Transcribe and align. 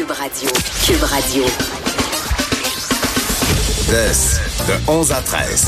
Cube 0.00 0.12
Radio. 0.12 0.48
Cube 0.86 1.02
Radio. 1.02 1.44
de 4.66 4.90
11 4.90 5.12
à 5.12 5.20
13. 5.20 5.66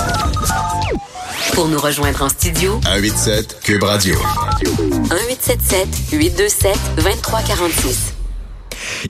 Pour 1.52 1.68
nous 1.68 1.78
rejoindre 1.78 2.22
en 2.22 2.30
studio, 2.30 2.80
187 2.82 3.60
Cube 3.62 3.82
Radio. 3.82 4.14
1877 4.62 5.88
827 6.12 6.78
2346. 6.96 8.11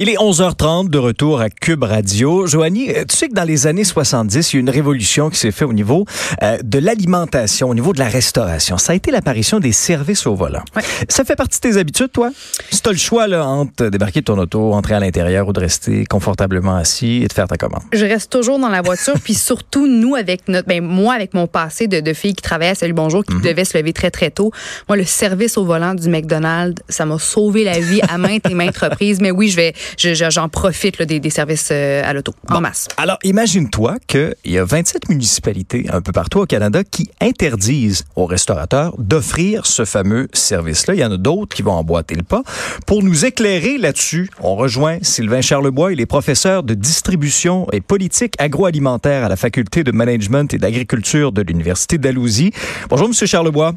Il 0.00 0.08
est 0.08 0.16
11h30 0.16 0.88
de 0.88 0.98
retour 0.98 1.40
à 1.40 1.50
Cube 1.50 1.82
Radio. 1.82 2.46
Joanie, 2.46 2.90
euh, 2.90 3.04
tu 3.06 3.14
sais 3.14 3.28
que 3.28 3.34
dans 3.34 3.44
les 3.44 3.66
années 3.66 3.84
70, 3.84 4.52
il 4.52 4.56
y 4.56 4.56
a 4.56 4.58
eu 4.58 4.60
une 4.62 4.70
révolution 4.70 5.28
qui 5.28 5.38
s'est 5.38 5.50
faite 5.50 5.68
au 5.68 5.72
niveau 5.74 6.06
euh, 6.42 6.56
de 6.62 6.78
l'alimentation, 6.78 7.68
au 7.68 7.74
niveau 7.74 7.92
de 7.92 7.98
la 7.98 8.08
restauration. 8.08 8.78
Ça 8.78 8.92
a 8.92 8.96
été 8.96 9.10
l'apparition 9.10 9.60
des 9.60 9.72
services 9.72 10.26
au 10.26 10.34
volant. 10.34 10.62
Ça 11.08 11.24
fait 11.24 11.36
partie 11.36 11.60
de 11.60 11.68
tes 11.68 11.76
habitudes, 11.76 12.10
toi? 12.10 12.30
Si 12.70 12.80
tu 12.80 12.88
as 12.88 12.92
le 12.92 12.98
choix 12.98 13.26
là, 13.26 13.46
entre 13.46 13.88
débarquer 13.88 14.20
de 14.20 14.24
ton 14.24 14.38
auto, 14.38 14.72
entrer 14.72 14.94
à 14.94 15.00
l'intérieur 15.00 15.46
ou 15.46 15.52
de 15.52 15.60
rester 15.60 16.06
confortablement 16.06 16.76
assis 16.76 17.22
et 17.22 17.28
de 17.28 17.32
faire 17.32 17.46
ta 17.46 17.56
commande. 17.56 17.82
Je 17.92 18.06
reste 18.06 18.32
toujours 18.32 18.58
dans 18.58 18.70
la 18.70 18.80
voiture, 18.80 19.14
puis 19.22 19.34
surtout 19.52 19.86
nous 19.86 20.14
avec 20.14 20.48
notre, 20.48 20.68
ben 20.68 20.82
moi 20.82 21.14
avec 21.14 21.34
mon 21.34 21.46
passé 21.46 21.86
de, 21.86 22.00
de 22.00 22.12
fille 22.14 22.34
qui 22.34 22.42
travaillait 22.42 22.72
à 22.72 22.76
Salut 22.76 22.94
Bonjour, 22.94 23.24
qui 23.24 23.34
devait 23.40 23.66
se 23.66 23.76
lever 23.76 23.92
très 23.92 24.10
très 24.10 24.30
tôt. 24.30 24.52
Moi, 24.88 24.96
le 24.96 25.04
service 25.04 25.58
au 25.58 25.64
volant 25.64 25.94
du 25.94 26.08
McDonald's, 26.08 26.82
ça 26.88 27.04
m'a 27.04 27.18
sauvé 27.18 27.64
la 27.64 27.78
vie 27.78 28.00
à 28.08 28.16
maintes 28.16 28.48
et 28.48 28.54
maintes 28.54 28.78
reprises. 28.78 29.20
Mais 29.20 29.30
oui, 29.30 29.48
je 29.48 29.56
vais, 29.56 29.74
j'en 29.96 30.48
profite 30.48 30.98
là, 30.98 31.04
des, 31.04 31.20
des 31.20 31.30
services 31.30 31.70
euh, 31.72 32.02
à 32.04 32.12
l'auto. 32.12 32.34
En 32.48 32.60
masse. 32.60 32.88
Alors, 32.96 33.18
imagine-toi 33.24 33.96
qu'il 34.06 34.34
y 34.44 34.58
a 34.58 34.64
27 34.64 35.08
municipalités 35.08 35.86
un 35.90 36.00
peu 36.00 36.12
partout 36.12 36.40
au 36.40 36.46
Canada 36.46 36.82
qui 36.84 37.10
interdisent 37.20 38.04
aux 38.16 38.26
restaurateurs 38.26 38.94
d'offrir 38.98 39.66
ce 39.66 39.84
fameux 39.84 40.28
service-là. 40.32 40.94
Il 40.94 41.00
y 41.00 41.04
en 41.04 41.12
a 41.12 41.16
d'autres 41.16 41.54
qui 41.54 41.62
vont 41.62 41.72
emboîter 41.72 42.14
le 42.14 42.22
pas. 42.22 42.42
Pour 42.86 43.02
nous 43.02 43.24
éclairer 43.24 43.78
là-dessus, 43.78 44.30
on 44.40 44.56
rejoint 44.56 44.98
Sylvain 45.02 45.40
Charlebois. 45.40 45.92
Il 45.92 46.00
est 46.00 46.06
professeur 46.06 46.62
de 46.62 46.74
distribution 46.74 47.66
et 47.72 47.80
politique 47.80 48.34
agroalimentaire 48.38 49.24
à 49.24 49.28
la 49.28 49.36
Faculté 49.36 49.84
de 49.84 49.92
Management 49.92 50.52
et 50.54 50.58
d'Agriculture 50.58 51.32
de 51.32 51.42
l'Université 51.42 51.98
d'Alousie. 51.98 52.52
Bonjour, 52.88 53.08
Monsieur 53.08 53.26
Charlebois. 53.26 53.74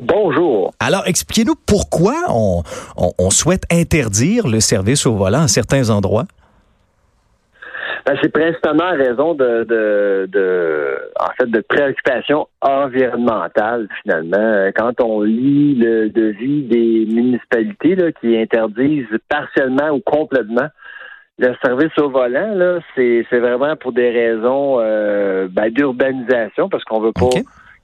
Bonjour. 0.00 0.72
Alors, 0.80 1.02
expliquez-nous 1.06 1.54
pourquoi 1.66 2.14
on, 2.28 2.62
on- 2.96 3.12
on 3.18 3.30
souhaite 3.30 3.62
interdire 3.70 4.46
le 4.48 4.60
service 4.60 5.06
au 5.06 5.14
volant 5.14 5.42
à 5.42 5.48
certains 5.48 5.90
endroits. 5.90 6.24
Ben, 8.06 8.18
c'est 8.22 8.28
principalement 8.30 8.84
en 8.84 8.96
raison 8.98 9.32
de, 9.34 9.64
de, 9.64 10.28
de, 10.30 10.98
en 11.18 11.30
fait, 11.38 11.46
de 11.50 11.60
préoccupations 11.66 12.46
environnementales, 12.60 13.88
finalement. 14.02 14.70
Quand 14.76 15.00
on 15.00 15.22
lit 15.22 15.74
le 15.76 16.10
devis 16.10 16.64
des 16.64 17.06
municipalités 17.10 17.94
là, 17.94 18.12
qui 18.12 18.36
interdisent 18.36 19.06
partiellement 19.30 19.88
ou 19.90 20.00
complètement 20.00 20.68
le 21.38 21.54
service 21.64 21.96
au 21.98 22.10
volant, 22.10 22.54
là, 22.54 22.78
c'est, 22.94 23.24
vraiment 23.32 23.74
pour 23.76 23.92
des 23.92 24.10
raisons 24.10 24.76
euh, 24.80 25.48
ben, 25.50 25.70
d'urbanisation, 25.70 26.68
parce 26.68 26.84
qu'on 26.84 27.00
veut 27.00 27.12
pas. 27.12 27.30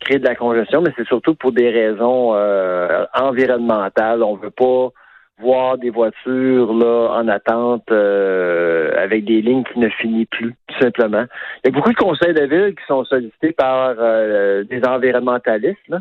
Créer 0.00 0.18
de 0.18 0.26
la 0.26 0.34
congestion, 0.34 0.82
mais 0.82 0.92
c'est 0.96 1.06
surtout 1.06 1.34
pour 1.34 1.52
des 1.52 1.70
raisons 1.70 2.34
euh, 2.34 3.04
environnementales. 3.14 4.22
On 4.22 4.36
veut 4.36 4.50
pas 4.50 4.88
voir 5.40 5.78
des 5.78 5.90
voitures 5.90 6.72
là 6.74 7.12
en 7.18 7.28
attente 7.28 7.90
euh, 7.90 8.92
avec 9.02 9.24
des 9.24 9.40
lignes 9.40 9.64
qui 9.72 9.78
ne 9.78 9.88
finissent 9.88 10.28
plus, 10.30 10.54
tout 10.68 10.78
simplement. 10.80 11.24
Il 11.64 11.70
y 11.70 11.74
a 11.74 11.76
beaucoup 11.76 11.92
de 11.92 11.96
conseils 11.98 12.34
de 12.34 12.44
ville 12.44 12.74
qui 12.74 12.84
sont 12.86 13.04
sollicités 13.04 13.52
par 13.52 13.94
euh, 13.98 14.64
des 14.64 14.82
environnementalistes 14.86 15.88
là, 15.88 16.00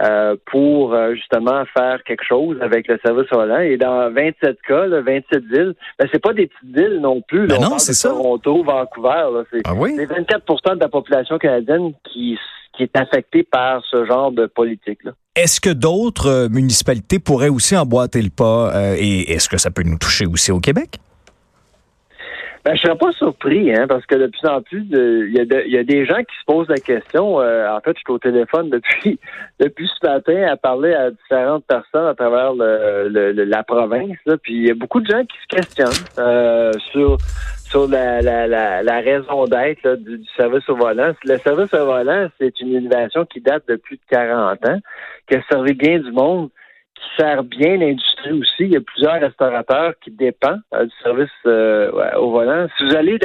euh, 0.00 0.36
pour 0.50 0.92
euh, 0.92 1.14
justement 1.14 1.64
faire 1.66 2.02
quelque 2.04 2.24
chose 2.24 2.58
avec 2.60 2.88
le 2.88 2.98
service 3.04 3.28
volant. 3.30 3.60
Et 3.60 3.76
dans 3.76 4.10
27 4.12 4.60
cas, 4.62 4.86
là, 4.86 5.00
27 5.00 5.44
villes, 5.44 5.74
ben, 5.98 6.08
c'est 6.12 6.22
pas 6.22 6.32
des 6.32 6.48
petites 6.48 6.76
villes 6.76 6.98
non 7.00 7.20
plus. 7.20 7.46
Là. 7.46 7.56
Ben 7.58 7.66
On 7.66 7.70
non, 7.70 7.78
c'est 7.78 7.92
ça. 7.92 8.08
Toronto, 8.08 8.64
Vancouver. 8.64 9.44
C'est, 9.52 9.60
Ah 9.64 9.72
oui? 9.76 9.94
c'est 9.96 10.06
24 10.06 10.74
de 10.74 10.80
la 10.80 10.88
population 10.88 11.38
canadienne 11.38 11.92
qui, 12.04 12.36
qui 12.76 12.82
est 12.82 12.96
affectée 12.96 13.42
par 13.42 13.82
ce 13.90 14.04
genre 14.04 14.32
de 14.32 14.46
politique. 14.46 15.02
Là. 15.04 15.12
Est-ce 15.36 15.60
que 15.60 15.70
d'autres 15.70 16.28
euh, 16.28 16.48
municipalités 16.48 17.18
pourraient 17.18 17.48
aussi 17.48 17.76
emboîter 17.76 18.22
le 18.22 18.30
pas 18.30 18.74
euh, 18.74 18.96
et 18.98 19.32
est-ce 19.32 19.48
que 19.48 19.58
ça 19.58 19.70
peut 19.70 19.82
nous 19.82 19.98
toucher 19.98 20.26
aussi 20.26 20.52
au 20.52 20.60
Québec? 20.60 20.98
Ben, 22.64 22.74
je 22.74 22.80
serais 22.80 22.96
pas 22.96 23.12
surpris, 23.12 23.74
hein, 23.74 23.86
parce 23.86 24.06
que 24.06 24.14
de 24.14 24.26
plus 24.26 24.48
en 24.48 24.62
plus, 24.62 24.86
il 24.90 25.34
y, 25.34 25.76
a 25.76 25.84
des 25.84 26.06
gens 26.06 26.16
qui 26.20 26.34
se 26.40 26.44
posent 26.46 26.68
la 26.68 26.78
question. 26.78 27.38
euh, 27.40 27.68
en 27.68 27.80
fait, 27.80 27.92
je 27.94 27.98
suis 28.00 28.10
au 28.12 28.18
téléphone 28.18 28.70
depuis 28.70 29.18
depuis 29.60 29.86
ce 30.00 30.06
matin 30.06 30.46
à 30.50 30.56
parler 30.56 30.94
à 30.94 31.10
différentes 31.10 31.64
personnes 31.66 32.06
à 32.06 32.14
travers 32.14 32.54
le, 32.54 33.08
le- 33.10 33.32
le- 33.32 33.44
la 33.44 33.62
province. 33.64 34.16
Là, 34.24 34.36
puis 34.42 34.54
il 34.54 34.66
y 34.66 34.70
a 34.70 34.74
beaucoup 34.74 35.00
de 35.02 35.06
gens 35.06 35.22
qui 35.24 35.36
se 35.42 35.56
questionnent 35.56 36.06
euh, 36.18 36.72
sur 36.90 37.18
sur 37.68 37.86
la, 37.88 38.22
la, 38.22 38.46
la, 38.82 39.00
raison 39.00 39.44
d'être 39.46 39.96
du, 39.96 40.18
du 40.18 40.28
service 40.36 40.66
au 40.68 40.76
volant. 40.76 41.12
Le 41.24 41.38
service 41.38 41.74
au 41.74 41.84
volant, 41.84 42.28
c'est 42.40 42.60
une 42.60 42.68
innovation 42.68 43.24
qui 43.26 43.40
date 43.40 43.64
de 43.68 43.76
plus 43.76 43.96
de 43.96 44.02
40 44.10 44.64
ans, 44.68 44.78
qui 45.28 45.34
a 45.34 45.42
servi 45.50 45.74
bien 45.74 45.98
du 45.98 46.12
monde 46.12 46.50
qui 46.94 47.04
sert 47.16 47.44
bien 47.44 47.76
l'industrie 47.76 48.32
aussi. 48.32 48.60
Il 48.60 48.72
y 48.72 48.76
a 48.76 48.80
plusieurs 48.80 49.20
restaurateurs 49.20 49.94
qui 50.02 50.10
dépendent 50.10 50.62
euh, 50.74 50.84
du 50.84 50.92
service 51.02 51.30
euh, 51.46 51.90
au 52.16 52.30
volant. 52.30 52.66
Si 52.76 52.84
vous 52.84 52.96
allez 52.96 53.18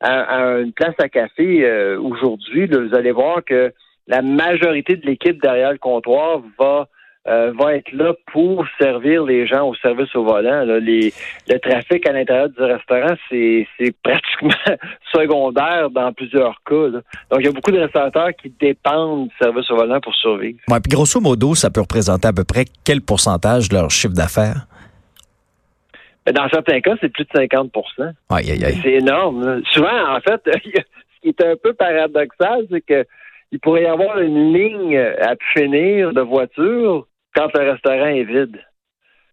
à, 0.00 0.60
une 0.60 0.72
place 0.72 0.94
à 0.98 1.08
café 1.08 1.64
euh, 1.64 2.00
aujourd'hui, 2.00 2.66
vous 2.66 2.94
allez 2.94 3.10
voir 3.10 3.44
que 3.44 3.72
la 4.06 4.22
majorité 4.22 4.96
de 4.96 5.06
l'équipe 5.06 5.40
derrière 5.42 5.72
le 5.72 5.78
comptoir 5.78 6.42
va 6.58 6.88
euh, 7.28 7.52
va 7.58 7.74
être 7.76 7.92
là 7.92 8.14
pour 8.32 8.64
servir 8.80 9.24
les 9.24 9.46
gens 9.46 9.68
au 9.68 9.74
service 9.76 10.14
au 10.14 10.24
volant. 10.24 10.64
là. 10.64 10.78
Les, 10.80 11.12
le 11.48 11.58
trafic 11.58 12.06
à 12.08 12.12
l'intérieur 12.12 12.48
du 12.48 12.62
restaurant, 12.62 13.14
c'est 13.28 13.66
c'est 13.78 13.94
pratiquement 14.02 14.76
secondaire 15.12 15.90
dans 15.90 16.12
plusieurs 16.12 16.60
cas. 16.64 16.88
là. 16.88 17.00
Donc, 17.30 17.40
il 17.40 17.44
y 17.46 17.48
a 17.48 17.52
beaucoup 17.52 17.70
de 17.70 17.80
restaurateurs 17.80 18.30
qui 18.40 18.52
dépendent 18.60 19.28
du 19.28 19.34
service 19.40 19.70
au 19.70 19.76
volant 19.76 20.00
pour 20.00 20.14
survivre. 20.14 20.58
Ouais, 20.68 20.80
puis 20.80 20.90
grosso 20.90 21.20
modo, 21.20 21.54
ça 21.54 21.70
peut 21.70 21.80
représenter 21.82 22.28
à 22.28 22.32
peu 22.32 22.44
près 22.44 22.64
quel 22.84 23.00
pourcentage 23.02 23.68
de 23.68 23.74
leur 23.74 23.90
chiffre 23.90 24.14
d'affaires? 24.14 24.66
Mais 26.26 26.32
dans 26.32 26.48
certains 26.50 26.80
cas, 26.80 26.94
c'est 27.00 27.08
plus 27.08 27.24
de 27.24 27.30
50 27.34 27.72
Aïe, 28.30 28.50
aïe, 28.50 28.64
aïe. 28.64 28.78
C'est 28.82 28.92
énorme. 28.92 29.44
là. 29.44 29.60
Souvent, 29.72 30.14
en 30.14 30.20
fait, 30.20 30.40
ce 30.52 31.20
qui 31.22 31.28
est 31.28 31.42
un 31.42 31.56
peu 31.62 31.72
paradoxal, 31.72 32.66
c'est 32.70 32.82
que 32.82 33.04
il 33.50 33.60
pourrait 33.60 33.84
y 33.84 33.86
avoir 33.86 34.18
une 34.18 34.52
ligne 34.52 34.98
à 34.98 35.34
finir 35.54 36.12
de 36.12 36.20
voitures 36.20 37.06
quand 37.34 37.48
le 37.54 37.70
restaurant 37.70 38.06
est 38.06 38.24
vide. 38.24 38.58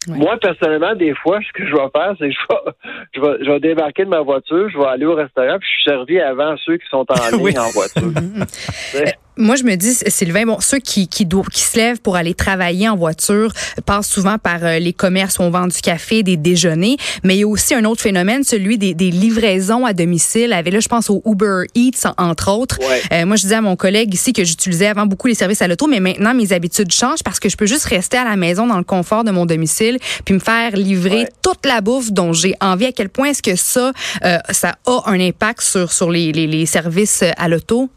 Moi, 0.07 0.37
personnellement, 0.39 0.93
des 0.93 1.15
fois, 1.15 1.39
ce 1.41 1.51
que 1.51 1.65
je 1.67 1.71
vais 1.73 1.89
faire, 1.95 2.13
c'est 2.19 2.29
que 2.29 2.35
je 2.35 2.53
vais, 2.53 2.71
je 3.15 3.21
vais, 3.21 3.43
je 3.45 3.51
vais 3.51 3.59
débarquer 3.59 4.05
de 4.05 4.09
ma 4.09 4.21
voiture, 4.21 4.69
je 4.69 4.77
vais 4.77 4.85
aller 4.85 5.05
au 5.05 5.15
restaurant, 5.15 5.57
puis 5.57 5.67
je 5.67 5.73
suis 5.81 5.89
servi 5.89 6.19
avant 6.19 6.55
ceux 6.63 6.77
qui 6.77 6.87
sont 6.89 7.05
en 7.09 7.31
ligne 7.31 7.41
Oui. 7.41 7.57
en 7.57 7.71
voiture. 7.71 8.03
Moi, 9.37 9.55
je 9.57 9.63
me 9.63 9.75
dis, 9.75 9.93
Sylvain, 10.07 10.45
bon, 10.45 10.59
ceux 10.61 10.79
qui, 10.79 11.07
qui, 11.07 11.27
qui 11.27 11.61
se 11.61 11.75
lèvent 11.77 11.99
pour 12.01 12.15
aller 12.15 12.33
travailler 12.33 12.87
en 12.87 12.95
voiture 12.95 13.51
passent 13.85 14.07
souvent 14.07 14.37
par 14.37 14.63
euh, 14.63 14.79
les 14.79 14.93
commerces 14.93 15.39
où 15.39 15.41
on 15.43 15.49
vend 15.49 15.67
du 15.67 15.79
café, 15.81 16.23
des 16.23 16.37
déjeuners. 16.37 16.97
Mais 17.23 17.35
il 17.35 17.39
y 17.39 17.43
a 17.43 17.47
aussi 17.47 17.73
un 17.73 17.83
autre 17.85 18.01
phénomène, 18.01 18.43
celui 18.43 18.77
des, 18.77 18.93
des 18.93 19.11
livraisons 19.11 19.85
à 19.85 19.93
domicile. 19.93 20.53
Avec 20.53 20.73
là, 20.73 20.79
je 20.79 20.87
pense 20.87 21.09
au 21.09 21.21
Uber 21.25 21.63
Eats, 21.75 22.13
entre 22.17 22.51
autres. 22.51 22.79
Ouais. 22.79 23.01
Euh, 23.11 23.25
moi, 23.25 23.35
je 23.35 23.41
disais 23.43 23.55
à 23.55 23.61
mon 23.61 23.75
collègue 23.75 24.13
ici 24.13 24.31
que 24.33 24.43
j'utilisais 24.43 24.87
avant 24.87 25.05
beaucoup 25.05 25.27
les 25.27 25.35
services 25.35 25.61
à 25.61 25.67
l'auto, 25.67 25.87
mais 25.87 25.99
maintenant, 25.99 26.33
mes 26.33 26.53
habitudes 26.53 26.91
changent 26.91 27.23
parce 27.23 27.39
que 27.39 27.49
je 27.49 27.57
peux 27.57 27.65
juste 27.65 27.85
rester 27.85 28.17
à 28.17 28.23
la 28.23 28.35
maison 28.37 28.67
dans 28.67 28.77
le 28.77 28.83
confort 28.83 29.23
de 29.23 29.31
mon 29.31 29.45
domicile 29.45 29.99
puis 30.23 30.33
me 30.33 30.39
faire 30.39 30.75
livrer 30.75 31.15
Ouais. 31.15 31.29
toute 31.41 31.65
la 31.65 31.81
bouffe 31.81 32.11
dont 32.11 32.33
j'ai 32.33 32.55
envie. 32.61 32.85
À 32.85 32.91
quel 32.91 33.09
point 33.09 33.29
est-ce 33.29 33.41
que 33.43 33.55
ça, 33.55 33.91
euh, 34.23 34.37
ça 34.51 34.75
a 34.85 35.01
un 35.05 35.19
impact 35.19 35.61
sur, 35.61 35.91
sur 35.91 36.09
les, 36.11 36.31
les, 36.31 36.47
les 36.47 36.65
services 36.65 37.23
à 37.37 37.47
l'auto? 37.47 37.89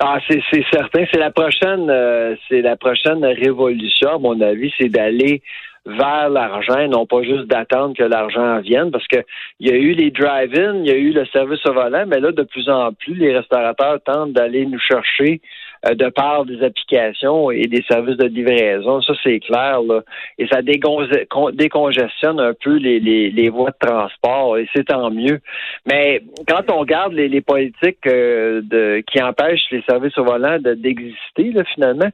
Ah, 0.00 0.18
c'est 0.28 0.40
c'est 0.52 0.64
certain. 0.72 1.04
C'est 1.10 1.18
la 1.18 1.32
prochaine, 1.32 1.90
euh, 1.90 2.36
c'est 2.48 2.62
la 2.62 2.76
prochaine 2.76 3.24
révolution, 3.24 4.10
à 4.10 4.18
mon 4.18 4.40
avis, 4.40 4.72
c'est 4.78 4.88
d'aller 4.88 5.42
vers 5.88 6.28
l'argent, 6.28 6.86
non 6.88 7.06
pas 7.06 7.22
juste 7.22 7.46
d'attendre 7.46 7.96
que 7.96 8.04
l'argent 8.04 8.60
vienne, 8.60 8.90
parce 8.90 9.06
que 9.06 9.18
il 9.60 9.68
y 9.68 9.72
a 9.72 9.76
eu 9.76 9.92
les 9.92 10.10
drive-in, 10.10 10.80
il 10.84 10.86
y 10.86 10.90
a 10.90 10.96
eu 10.96 11.12
le 11.12 11.24
service 11.26 11.64
au 11.66 11.72
volant, 11.72 12.04
mais 12.06 12.20
là, 12.20 12.30
de 12.30 12.42
plus 12.42 12.68
en 12.68 12.92
plus, 12.92 13.14
les 13.14 13.36
restaurateurs 13.36 13.98
tentent 14.04 14.32
d'aller 14.32 14.66
nous 14.66 14.78
chercher 14.78 15.40
euh, 15.86 15.94
de 15.94 16.08
par 16.08 16.44
des 16.44 16.62
applications 16.62 17.50
et 17.50 17.66
des 17.66 17.84
services 17.88 18.16
de 18.16 18.26
livraison. 18.26 19.00
Ça, 19.00 19.12
c'est 19.22 19.38
clair, 19.38 19.80
là. 19.82 20.00
Et 20.36 20.46
ça 20.48 20.60
décongestionne 20.62 22.40
un 22.40 22.52
peu 22.52 22.76
les, 22.76 22.98
les, 22.98 23.30
les 23.30 23.48
voies 23.48 23.70
de 23.70 23.86
transport, 23.86 24.58
et 24.58 24.68
c'est 24.74 24.84
tant 24.84 25.10
mieux. 25.10 25.38
Mais 25.86 26.20
quand 26.48 26.70
on 26.72 26.80
regarde 26.80 27.12
les, 27.12 27.28
les 27.28 27.40
politiques 27.40 28.06
euh, 28.06 28.60
de, 28.62 29.02
qui 29.06 29.22
empêchent 29.22 29.70
les 29.70 29.82
services 29.88 30.18
au 30.18 30.24
volant 30.24 30.58
de- 30.58 30.74
d'exister, 30.74 31.52
finalement, 31.74 32.10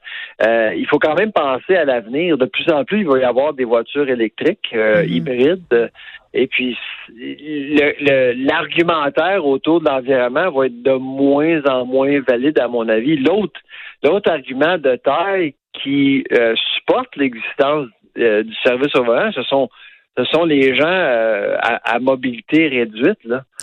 euh, 0.47 0.73
il 0.77 0.87
faut 0.87 0.99
quand 0.99 1.15
même 1.15 1.33
penser 1.33 1.75
à 1.75 1.85
l'avenir. 1.87 2.37
De 2.37 2.45
plus 2.45 2.69
en 2.71 2.85
plus, 2.85 3.01
il 3.01 3.09
va 3.09 3.19
y 3.19 3.25
avoir 3.25 3.55
des 3.55 3.64
voitures 3.65 4.09
électriques, 4.09 4.69
euh, 4.75 5.03
Mhm. 5.03 5.09
hybrides. 5.13 5.91
Et 6.33 6.47
puis, 6.47 6.77
le- 7.09 7.95
le- 8.01 8.45
l'argumentaire 8.47 9.45
autour 9.47 9.81
de 9.81 9.87
l'environnement 9.89 10.51
va 10.51 10.67
être 10.67 10.83
de 10.83 10.93
moins 10.93 11.63
en 11.69 11.85
moins 11.87 12.21
valide, 12.27 12.59
à 12.59 12.69
mon 12.69 12.89
avis. 12.89 13.17
L'autre, 13.17 13.61
l'autre 14.03 14.31
argument 14.31 14.79
de 14.79 14.97
taille 14.97 15.55
qui 15.83 16.25
euh, 16.33 16.55
supporte 16.77 17.15
l'existence 17.17 17.87
euh, 18.19 18.43
du 18.45 18.55
service 18.65 18.95
au 18.97 19.05
volant, 19.05 19.31
ce 19.33 19.43
sont 19.43 19.69
ce 20.17 20.23
sont 20.27 20.45
les 20.45 20.77
gens 20.77 20.87
euh, 20.87 21.57
à, 21.61 21.95
à, 21.97 21.99
mobilité 21.99 22.69
réduite. 22.69 23.19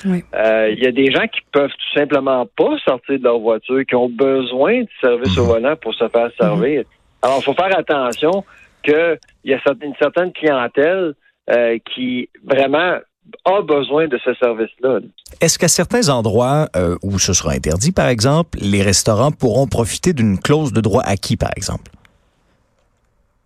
Oui. 0.06 0.22
Euh, 0.36 0.70
Il 0.76 0.84
y 0.84 0.88
a 0.88 0.92
des 0.92 1.10
gens 1.10 1.26
qui 1.28 1.40
peuvent 1.54 1.70
tout 1.72 1.98
simplement 1.98 2.46
pas 2.58 2.78
sortir 2.84 3.18
de 3.20 3.24
leur 3.24 3.40
voiture, 3.40 3.86
qui 3.88 3.96
ont 3.96 4.10
besoin 4.10 4.82
de 4.82 4.88
service 5.00 5.38
au 5.38 5.46
volant 5.46 5.78
pour 5.78 5.94
se 5.94 6.06
faire 6.10 6.30
servir. 6.38 6.84
Alors, 7.22 7.38
il 7.40 7.44
faut 7.46 7.54
faire 7.54 7.78
attention 7.78 8.44
qu'il 8.84 9.20
y 9.46 9.54
a 9.54 9.60
une 9.82 9.96
certaine 10.00 10.32
clientèle 10.34 11.14
euh, 11.50 11.78
qui 11.94 12.30
vraiment 12.44 12.98
a 13.46 13.62
besoin 13.62 14.08
de 14.08 14.20
ce 14.24 14.34
service-là. 14.36 15.00
là. 15.00 15.06
Est-ce 15.40 15.58
qu'à 15.58 15.68
certains 15.68 16.10
endroits 16.10 16.68
euh, 16.76 16.98
où 17.04 17.20
ce 17.20 17.34
sera 17.34 17.54
interdit, 17.54 17.92
par 17.92 18.08
exemple, 18.08 18.58
les 18.62 18.82
restaurants 18.82 19.32
pourront 19.32 19.68
profiter 19.68 20.14
d'une 20.14 20.40
clause 20.40 20.74
de 20.74 20.82
droit 20.82 21.04
acquis, 21.04 21.38
par 21.38 21.52
exemple? 21.56 21.92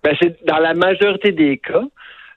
Ben, 0.03 0.15
c'est 0.21 0.37
dans 0.45 0.59
la 0.59 0.73
majorité 0.73 1.31
des 1.31 1.57
cas, 1.57 1.83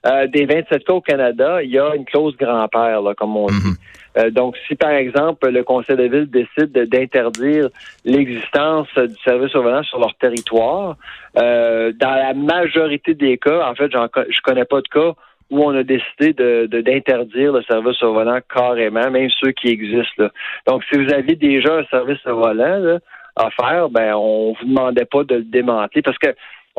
euh, 0.05 0.27
des 0.27 0.45
27 0.45 0.83
cas 0.85 0.93
au 0.93 1.01
Canada, 1.01 1.61
il 1.63 1.71
y 1.71 1.79
a 1.79 1.93
une 1.95 2.05
clause 2.05 2.35
grand-père, 2.37 3.01
comme 3.17 3.35
on 3.37 3.47
dit. 3.47 3.53
Mhm. 3.53 3.75
Euh, 4.17 4.29
donc, 4.31 4.55
si 4.67 4.75
par 4.75 4.91
exemple 4.91 5.49
le 5.51 5.63
Conseil 5.63 5.95
de 5.95 6.03
ville 6.03 6.29
décide 6.29 6.71
de- 6.71 6.85
d'interdire 6.85 7.69
l'existence 8.05 8.87
du 8.95 9.15
service 9.23 9.53
au 9.55 9.61
volant 9.61 9.83
sur 9.83 9.99
leur 9.99 10.15
territoire, 10.15 10.95
euh, 11.37 11.91
dans 11.95 12.15
la 12.15 12.33
majorité 12.33 13.13
des 13.13 13.37
cas, 13.37 13.69
en 13.69 13.75
fait, 13.75 13.91
je 13.91 14.41
connais 14.41 14.65
pas 14.65 14.81
de 14.81 14.87
cas 14.87 15.13
où 15.51 15.63
on 15.63 15.75
a 15.75 15.83
décidé 15.83 16.33
de 16.33 16.67
de- 16.67 16.81
d'interdire 16.81 17.53
le 17.53 17.61
service 17.63 18.01
au 18.03 18.13
volant 18.13 18.39
carrément, 18.53 19.09
même 19.11 19.29
ceux 19.39 19.51
qui 19.51 19.67
existent. 19.67 20.23
là. 20.23 20.29
Donc, 20.67 20.83
si 20.91 20.97
vous 20.97 21.11
avez 21.13 21.35
déjà 21.35 21.75
un 21.77 21.85
service 21.85 22.19
au 22.25 22.35
volant 22.35 22.77
là, 22.79 22.99
à 23.35 23.49
faire, 23.51 23.89
ben 23.89 24.13
on 24.15 24.53
vous 24.59 24.65
demandait 24.67 25.05
pas 25.05 25.23
de 25.23 25.35
le 25.35 25.43
démanteler 25.43 26.01
parce 26.01 26.17
que 26.17 26.29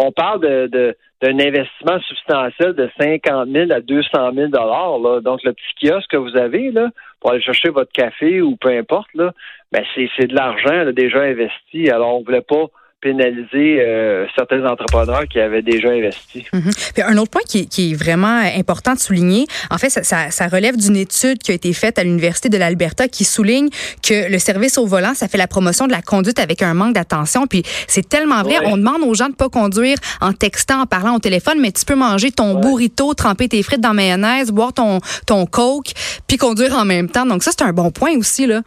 on 0.02 0.12
parle 0.12 0.40
de, 0.40 0.66
de- 0.66 0.96
d'un 1.22 1.38
investissement 1.38 2.00
substantiel 2.00 2.72
de 2.72 2.88
50 2.98 3.48
000 3.50 3.72
à 3.72 3.80
200 3.80 4.32
000 4.34 4.48
dollars. 4.48 5.20
Donc, 5.20 5.42
le 5.44 5.52
petit 5.52 5.74
kiosque 5.86 6.10
que 6.10 6.16
vous 6.16 6.34
avez 6.36 6.70
là, 6.70 6.88
pour 7.20 7.32
aller 7.32 7.42
chercher 7.42 7.68
votre 7.68 7.92
café 7.92 8.40
ou 8.40 8.56
peu 8.56 8.70
importe, 8.70 9.12
là, 9.14 9.32
ben 9.70 9.84
c'est, 9.94 10.08
c'est 10.16 10.28
de 10.28 10.34
l'argent 10.34 10.72
là, 10.84 10.92
déjà 10.92 11.20
investi. 11.20 11.90
Alors, 11.90 12.16
on 12.16 12.22
voulait 12.22 12.40
pas 12.40 12.64
pénaliser 13.00 13.80
euh, 13.80 14.26
certains 14.36 14.64
entrepreneurs 14.66 15.26
qui 15.28 15.40
avaient 15.40 15.62
déjà 15.62 15.88
investi. 15.90 16.44
Mhm. 16.52 16.70
Puis 16.94 17.02
un 17.02 17.16
autre 17.16 17.30
point 17.30 17.40
qui, 17.48 17.66
qui 17.66 17.92
est 17.92 17.94
vraiment 17.94 18.40
important 18.56 18.92
de 18.94 18.98
souligner, 18.98 19.46
en 19.70 19.78
fait, 19.78 19.88
ça, 19.88 20.02
ça- 20.02 20.30
ça 20.30 20.48
relève 20.48 20.76
d'une 20.76 20.96
étude 20.96 21.38
qui 21.38 21.50
a 21.50 21.54
été 21.54 21.72
faite 21.72 21.98
à 21.98 22.04
l'Université 22.04 22.48
de 22.50 22.58
l'Alberta 22.58 23.08
qui 23.08 23.24
souligne 23.24 23.68
que 24.06 24.30
le 24.30 24.38
service 24.38 24.76
au 24.76 24.86
volant, 24.86 25.14
ça 25.14 25.28
fait 25.28 25.38
la 25.38 25.46
promotion 25.46 25.86
de 25.86 25.92
la 25.92 26.02
conduite 26.02 26.38
avec 26.38 26.62
un 26.62 26.74
manque 26.74 26.94
d'attention. 26.94 27.46
Puis 27.46 27.62
c'est 27.88 28.06
tellement 28.08 28.42
vrai, 28.42 28.58
Ouais. 28.58 28.66
on 28.66 28.76
demande 28.76 29.02
aux 29.02 29.14
gens 29.14 29.28
de 29.28 29.34
pas 29.34 29.48
conduire 29.48 29.96
en 30.20 30.32
textant, 30.32 30.82
en 30.82 30.86
parlant 30.86 31.14
au 31.16 31.20
téléphone, 31.20 31.58
mais 31.60 31.72
tu 31.72 31.84
peux 31.86 31.94
manger 31.94 32.30
ton 32.32 32.56
Ouais. 32.56 32.60
burrito, 32.60 33.14
tremper 33.14 33.48
tes 33.48 33.62
frites 33.62 33.80
dans 33.80 33.94
mayonnaise, 33.94 34.50
boire 34.50 34.72
ton, 34.74 34.98
ton 35.26 35.46
coke, 35.46 35.92
puis 36.26 36.36
conduire 36.36 36.74
en 36.74 36.84
même 36.84 37.08
temps. 37.08 37.24
Donc 37.24 37.42
ça, 37.42 37.50
c'est 37.50 37.64
un 37.64 37.72
bon 37.72 37.90
point 37.90 38.12
aussi, 38.18 38.46
là. 38.46 38.60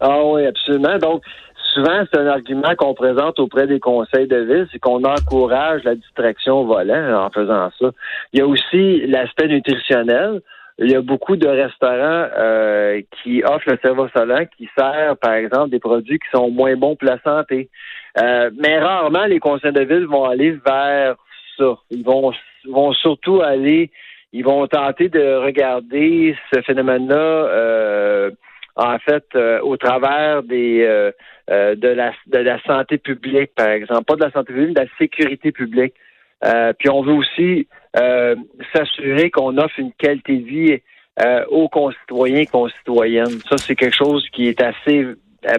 Ah 0.00 0.18
oui, 0.24 0.44
absolument. 0.46 0.98
Donc, 0.98 1.22
souvent, 1.72 2.04
c'est 2.10 2.20
un 2.20 2.26
argument 2.26 2.74
qu'on 2.76 2.94
présente 2.94 3.38
auprès 3.38 3.66
des 3.66 3.80
conseils 3.80 4.26
de 4.26 4.38
ville, 4.38 4.68
c'est 4.72 4.78
qu'on 4.78 5.02
encourage 5.04 5.84
la 5.84 5.94
distraction 5.94 6.60
au 6.60 6.66
volant 6.66 7.24
en 7.24 7.30
faisant 7.30 7.70
ça. 7.78 7.90
Il 8.32 8.38
y 8.38 8.42
a 8.42 8.46
aussi 8.46 9.06
l'aspect 9.06 9.48
nutritionnel. 9.48 10.40
Il 10.78 10.90
y 10.90 10.94
a 10.94 11.02
beaucoup 11.02 11.36
de 11.36 11.46
restaurants 11.46 12.28
euh, 12.38 13.02
qui 13.22 13.42
offrent 13.44 13.70
le 13.70 13.78
service 13.82 14.10
au 14.14 14.18
volant 14.18 14.44
qui 14.56 14.68
sert, 14.76 15.16
par 15.18 15.34
exemple, 15.34 15.70
des 15.70 15.78
produits 15.78 16.18
qui 16.18 16.28
sont 16.34 16.50
moins 16.50 16.76
bons 16.76 16.96
pour 16.96 17.08
la 17.08 17.20
santé. 17.20 17.68
Euh, 18.18 18.50
mais 18.58 18.78
rarement, 18.78 19.24
les 19.24 19.38
conseils 19.38 19.72
de 19.72 19.82
ville 19.82 20.06
vont 20.06 20.24
aller 20.24 20.52
vers 20.64 21.16
ça. 21.58 21.76
Ils 21.90 22.04
vont, 22.04 22.32
vont 22.68 22.92
surtout 22.92 23.42
aller, 23.42 23.90
ils 24.32 24.44
vont 24.44 24.66
tenter 24.66 25.08
de 25.08 25.36
regarder 25.36 26.36
ce 26.52 26.62
phénomène-là 26.62 27.16
euh, 27.16 28.30
en 28.76 28.98
fait, 28.98 29.24
euh, 29.34 29.60
au 29.60 29.76
travers 29.76 30.42
des 30.42 30.82
euh, 30.82 31.12
euh, 31.50 31.74
de 31.74 31.88
la 31.88 32.12
de 32.26 32.38
la 32.38 32.60
santé 32.62 32.98
publique, 32.98 33.54
par 33.54 33.68
exemple, 33.68 34.04
pas 34.04 34.16
de 34.16 34.24
la 34.24 34.30
santé 34.30 34.52
publique, 34.52 34.76
de 34.76 34.80
la 34.80 34.96
sécurité 34.98 35.52
publique. 35.52 35.94
Euh, 36.44 36.72
puis 36.78 36.88
on 36.88 37.02
veut 37.02 37.12
aussi 37.12 37.68
euh, 37.96 38.34
s'assurer 38.74 39.30
qu'on 39.30 39.58
offre 39.58 39.78
une 39.78 39.92
qualité 39.92 40.38
de 40.38 40.44
vie 40.44 40.78
euh, 41.20 41.44
aux 41.50 41.68
concitoyens 41.68 42.40
et 42.40 42.46
concitoyennes. 42.46 43.40
Ça, 43.48 43.58
c'est 43.58 43.76
quelque 43.76 43.96
chose 43.96 44.26
qui 44.32 44.48
est 44.48 44.60
assez 44.62 45.06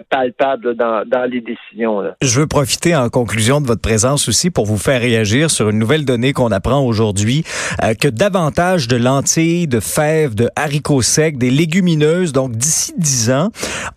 palpable 0.08 0.68
là, 0.68 0.74
dans, 0.74 1.08
dans 1.08 1.30
les 1.30 1.40
décisions. 1.40 2.00
Là. 2.00 2.16
Je 2.22 2.40
veux 2.40 2.46
profiter 2.46 2.96
en 2.96 3.08
conclusion 3.08 3.60
de 3.60 3.66
votre 3.66 3.80
présence 3.80 4.28
aussi 4.28 4.50
pour 4.50 4.66
vous 4.66 4.78
faire 4.78 5.00
réagir 5.00 5.50
sur 5.50 5.68
une 5.68 5.78
nouvelle 5.78 6.04
donnée 6.04 6.32
qu'on 6.32 6.50
apprend 6.50 6.80
aujourd'hui, 6.80 7.44
euh, 7.82 7.94
que 7.94 8.08
davantage 8.08 8.88
de 8.88 8.96
lentilles, 8.96 9.66
de 9.66 9.80
fèves, 9.80 10.34
de 10.34 10.48
haricots 10.56 11.02
secs, 11.02 11.36
des 11.38 11.50
légumineuses, 11.50 12.32
donc 12.32 12.52
d'ici 12.52 12.94
10 12.96 13.30
ans, 13.30 13.50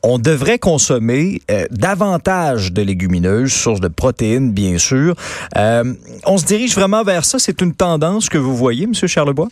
on 0.03 0.19
devrait 0.19 0.59
consommer 0.59 1.41
euh, 1.51 1.65
davantage 1.71 2.73
de 2.73 2.81
légumineuses, 2.81 3.51
source 3.51 3.79
de 3.79 3.87
protéines 3.87 4.51
bien 4.51 4.77
sûr. 4.77 5.15
Euh, 5.57 5.83
on 6.25 6.37
se 6.37 6.45
dirige 6.45 6.75
vraiment 6.75 7.03
vers 7.03 7.25
ça, 7.25 7.39
c'est 7.39 7.61
une 7.61 7.73
tendance 7.73 8.29
que 8.29 8.37
vous 8.37 8.55
voyez, 8.55 8.87
Monsieur 8.87 9.07
Charlebois? 9.07 9.47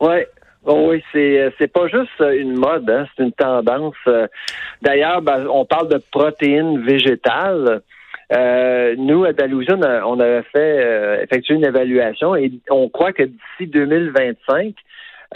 Ouais. 0.00 0.28
Oui, 0.68 1.02
c'est 1.12 1.40
euh, 1.40 1.50
c'est 1.58 1.72
pas 1.72 1.88
juste 1.88 2.20
une 2.20 2.58
mode, 2.58 2.90
hein, 2.90 3.06
c'est 3.16 3.22
une 3.22 3.32
tendance. 3.32 3.94
Euh, 4.06 4.26
D'ailleurs, 4.82 5.22
ben, 5.22 5.46
on 5.50 5.64
parle 5.64 5.88
de 5.88 5.98
protéines 6.12 6.84
végétales. 6.84 7.80
Euh, 8.36 8.94
nous, 8.98 9.24
à 9.24 9.32
Dalhousie, 9.32 9.70
on, 9.72 10.20
avait 10.20 10.42
fait 10.52 11.22
effectuer 11.22 11.54
une 11.54 11.64
évaluation 11.64 12.36
et 12.36 12.52
on 12.68 12.90
croit 12.90 13.14
que 13.14 13.22
d'ici 13.22 13.66
2025, 13.66 14.74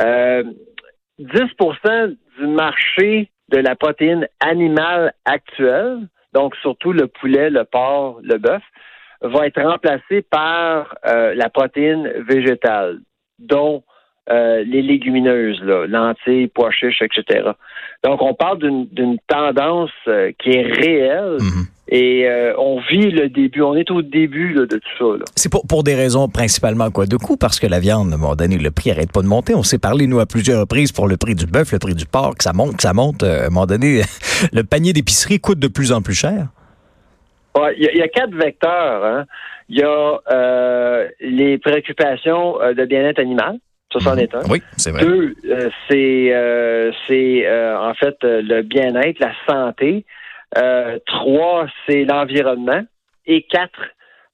euh, 0.02 0.44
10% 1.18 2.16
du 2.38 2.46
marché 2.48 3.30
de 3.48 3.56
la 3.56 3.74
protéine 3.74 4.28
animale 4.40 5.14
actuelle, 5.24 6.00
donc 6.34 6.54
surtout 6.56 6.92
le 6.92 7.06
poulet, 7.06 7.48
le 7.48 7.64
porc, 7.64 8.20
le 8.22 8.36
bœuf, 8.36 8.62
va 9.22 9.46
être 9.46 9.62
remplacé 9.62 10.20
par 10.20 10.94
la 11.04 11.48
protéine 11.48 12.12
végétale, 12.28 12.98
dont 13.38 13.82
euh, 14.30 14.62
les 14.64 14.82
légumineuses, 14.82 15.60
là, 15.62 15.86
lentilles, 15.86 16.46
pois 16.48 16.70
chiches, 16.70 17.02
etc. 17.02 17.50
Donc, 18.04 18.22
on 18.22 18.34
parle 18.34 18.58
d'une 18.58 19.18
tendance 19.26 19.90
euh, 20.08 20.30
qui 20.38 20.50
est 20.50 20.62
réelle 20.62 21.38
Mhm. 21.40 21.64
et 21.88 22.28
euh, 22.28 22.54
on 22.58 22.80
vit 22.80 23.10
le 23.10 23.28
début. 23.28 23.62
On 23.62 23.74
est 23.74 23.90
au 23.90 24.00
début 24.02 24.54
là, 24.54 24.66
de 24.66 24.78
tout 24.78 25.18
ça. 25.18 25.24
C'est 25.34 25.50
pour, 25.50 25.66
pour 25.66 25.82
des 25.82 25.94
raisons 25.96 26.28
principalement 26.28 26.90
quoi 26.90 27.06
de 27.06 27.16
coût, 27.16 27.36
parce 27.36 27.58
que 27.58 27.66
la 27.66 27.80
viande, 27.80 28.12
à 28.12 28.14
un 28.14 28.18
moment 28.18 28.36
donné, 28.36 28.58
le 28.58 28.70
prix 28.70 28.90
arrête 28.92 29.10
pas 29.12 29.22
de 29.22 29.26
monter. 29.26 29.54
On 29.56 29.62
s'est 29.64 29.78
parlé, 29.80 30.06
nous, 30.06 30.20
à 30.20 30.26
plusieurs 30.26 30.60
reprises 30.60 30.92
pour 30.92 31.08
le 31.08 31.16
prix 31.16 31.34
du 31.34 31.46
bœuf, 31.46 31.72
le 31.72 31.78
prix 31.80 31.94
du 31.94 32.06
porc, 32.06 32.36
que 32.36 32.44
ça 32.44 32.52
monte, 32.52 32.76
que 32.76 32.82
ça 32.82 32.92
monte. 32.94 33.22
À 33.24 33.46
un 33.46 33.50
moment 33.50 33.66
donné, 33.66 34.02
le 34.52 34.62
panier 34.62 34.92
d'épicerie 34.92 35.40
coûte 35.40 35.58
de 35.58 35.68
plus 35.68 35.92
en 35.92 36.00
plus 36.00 36.14
cher. 36.14 36.46
Ouais, 37.58 37.74
Il 37.76 37.82
y, 37.84 37.88
a- 37.88 37.92
il 37.92 37.98
y 37.98 38.02
a 38.02 38.08
quatre 38.08 38.34
vecteurs. 38.34 39.04
Hein. 39.04 39.24
Il 39.68 39.78
y 39.78 39.82
a 39.82 41.06
les 41.20 41.58
préoccupations 41.58 42.54
de 42.76 42.84
bien-être 42.84 43.18
animal. 43.18 43.58
Ça, 43.92 44.00
c'en 44.00 44.16
est 44.16 44.34
un. 44.34 44.42
Oui, 44.50 44.62
c'est 44.76 44.90
vrai. 44.90 45.04
Deux, 45.04 45.34
euh, 45.46 45.70
c'est 45.88 46.34
euh, 46.34 46.90
c'est 47.06 47.46
euh, 47.46 47.78
en 47.78 47.94
fait 47.94 48.16
euh, 48.24 48.40
le 48.42 48.62
bien-être, 48.62 49.18
la 49.20 49.32
santé. 49.48 50.04
Euh, 50.58 50.98
trois, 51.06 51.66
c'est 51.86 52.04
l'environnement. 52.04 52.82
Et 53.26 53.42
quatre, 53.42 53.80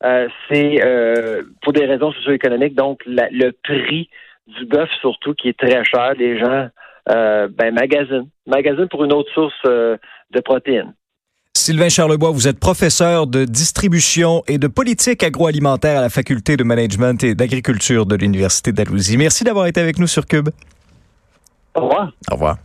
euh, 0.04 0.28
c'est 0.50 0.80
euh, 0.84 1.42
pour 1.62 1.72
des 1.72 1.86
raisons 1.86 2.12
socio-économiques, 2.12 2.74
donc 2.74 3.00
la- 3.06 3.28
le 3.30 3.52
prix 3.52 4.08
du 4.46 4.64
bœuf 4.64 4.88
surtout 5.00 5.34
qui 5.34 5.48
est 5.50 5.58
très 5.58 5.84
cher. 5.84 6.14
Les 6.18 6.38
gens 6.38 6.68
euh, 7.10 7.48
ben 7.50 7.72
magasinent. 7.74 8.28
Magasinent 8.46 8.88
pour 8.88 9.04
une 9.04 9.12
autre 9.12 9.32
source 9.32 9.54
euh, 9.66 9.96
de 10.30 10.40
protéines. 10.40 10.92
Sylvain 11.68 11.90
Charlebois, 11.90 12.30
vous 12.30 12.48
êtes 12.48 12.58
professeur 12.58 13.26
de 13.26 13.44
distribution 13.44 14.42
et 14.48 14.56
de 14.56 14.68
politique 14.68 15.22
agroalimentaire 15.22 15.98
à 15.98 16.00
la 16.00 16.08
Faculté 16.08 16.56
de 16.56 16.64
management 16.64 17.22
et 17.22 17.34
d'agriculture 17.34 18.06
de 18.06 18.16
l'Université 18.16 18.72
d'Alousie. 18.72 19.18
Merci 19.18 19.44
d'avoir 19.44 19.66
été 19.66 19.78
avec 19.78 19.98
nous 19.98 20.06
sur 20.06 20.24
Cube. 20.24 20.48
Au 21.74 21.82
revoir. 21.82 22.10
Au 22.30 22.34
revoir. 22.36 22.56